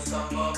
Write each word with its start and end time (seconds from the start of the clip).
samba 0.00 0.55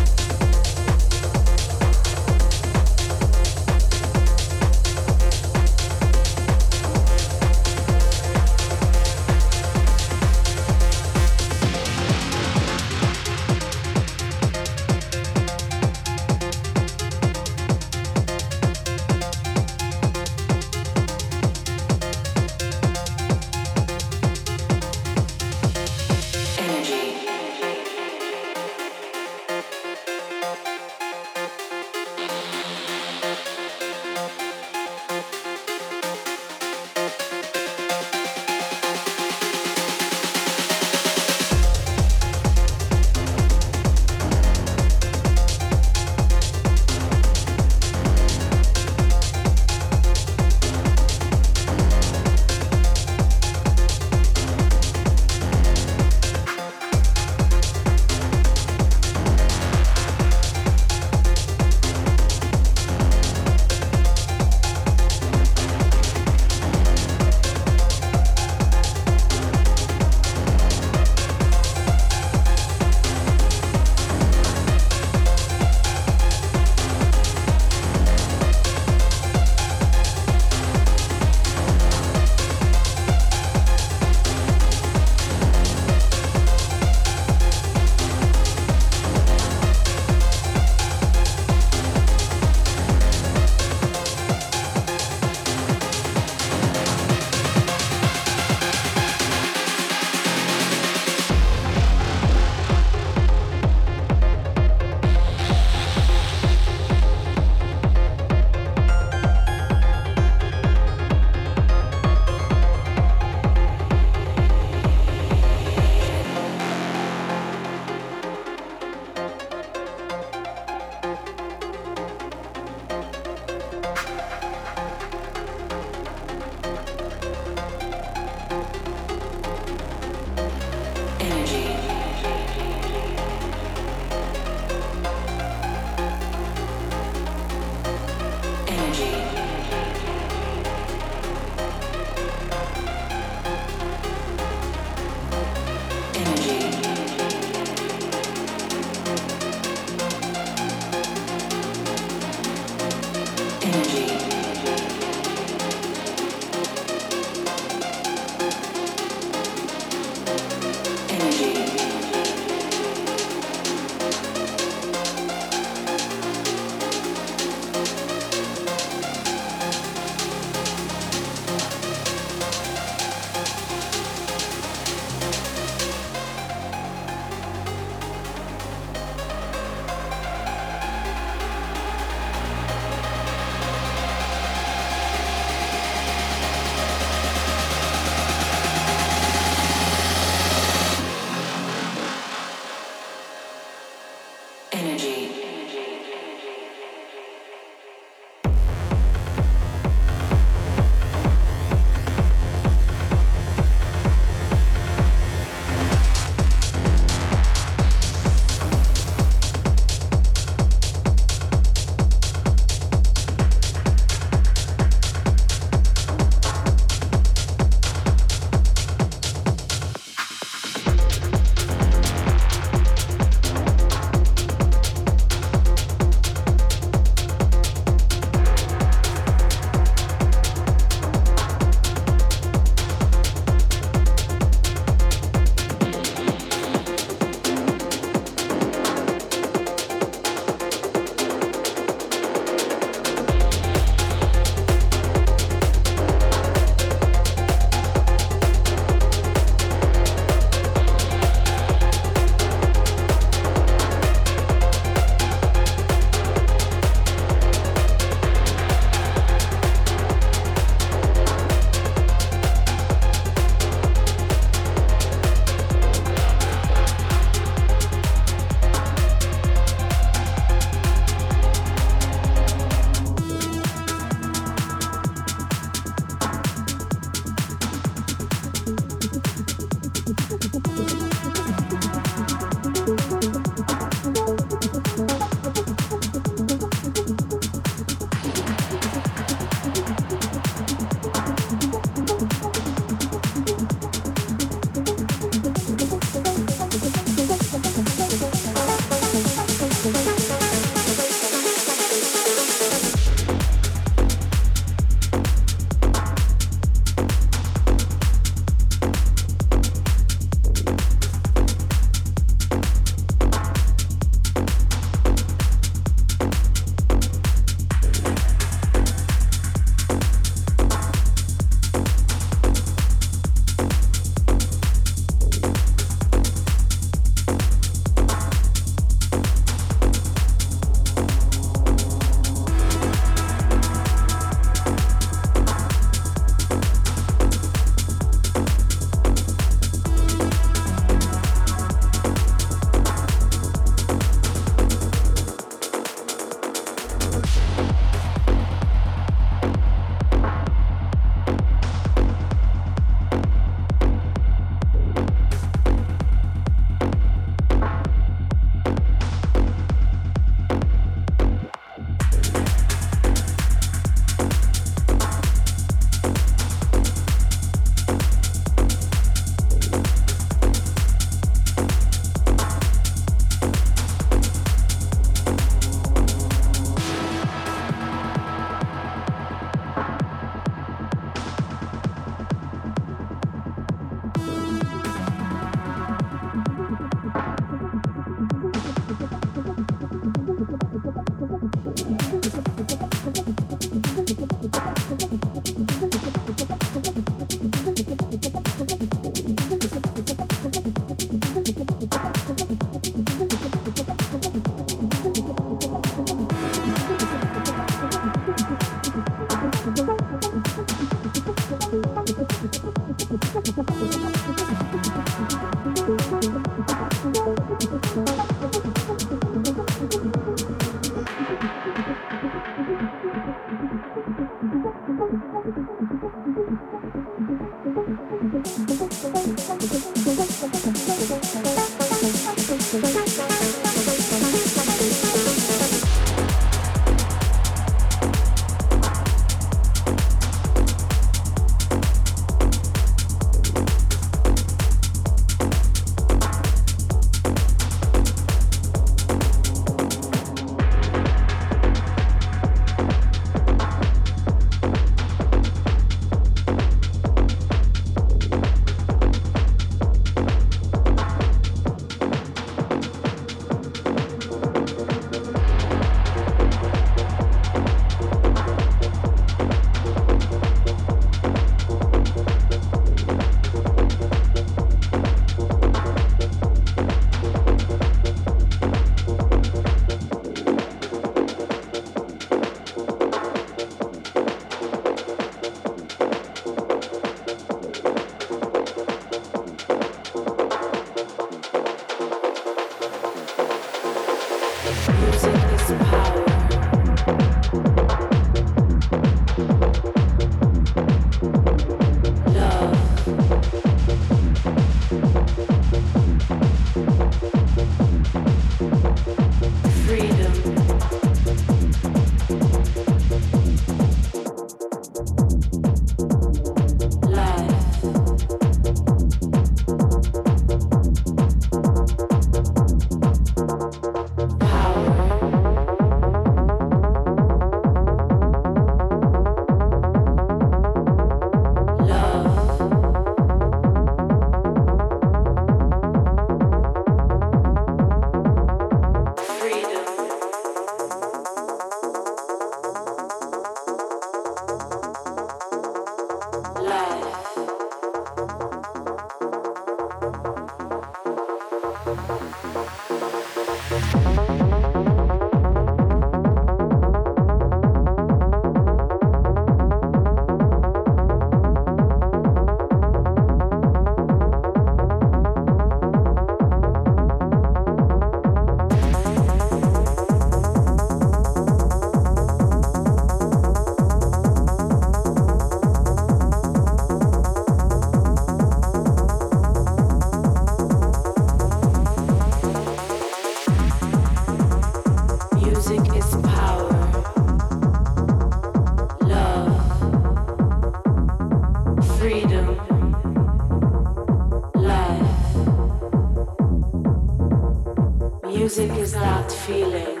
feeling. 599.46 600.00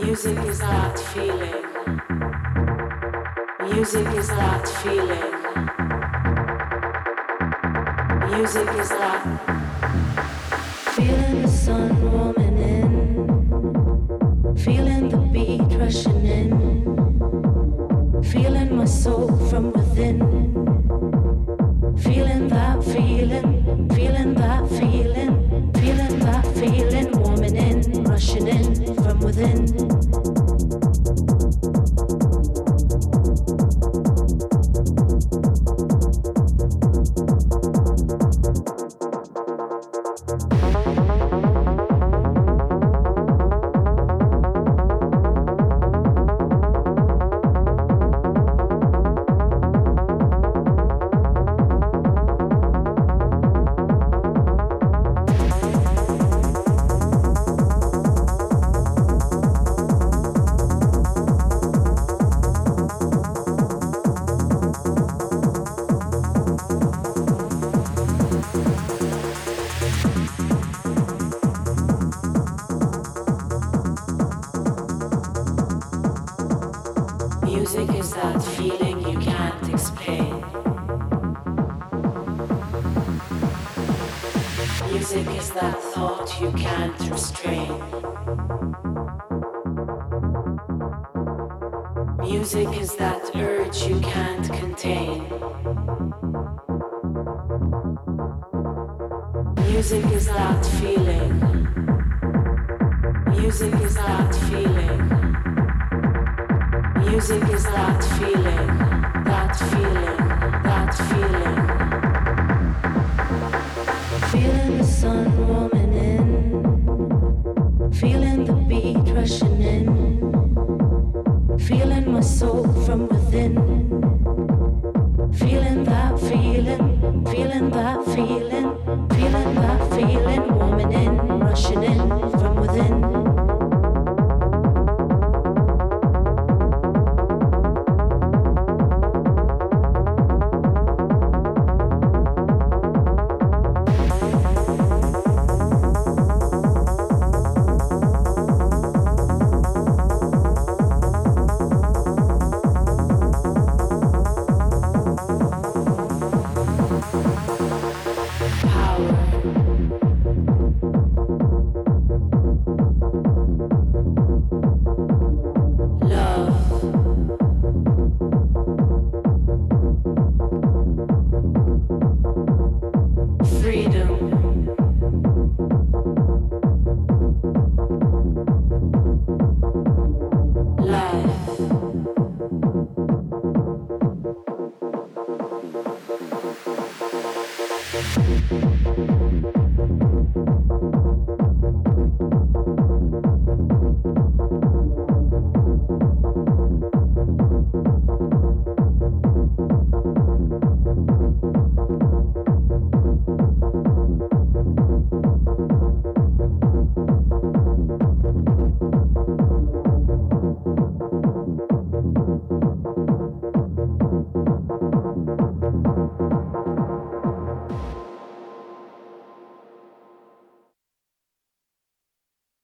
Music 0.00 0.38
is 0.44 0.60
not 0.60 0.96
feeling. 0.96 1.64
Music 3.62 4.06
is 4.14 4.28
not 4.28 4.68
feeling. 4.82 5.32
Music 8.30 8.68
is 8.82 8.90
not 8.90 9.22
Feeling 10.94 11.42
the 11.42 11.48
sun 11.48 12.12
warming 12.12 12.58
in. 12.76 12.90
Feeling 14.56 15.08
the 15.08 15.16
beat 15.32 15.78
rushing 15.80 16.24
in. 16.24 16.50
Feeling 18.22 18.76
my 18.76 18.84
soul 18.84 19.36
from 19.48 19.72
within. 19.72 20.31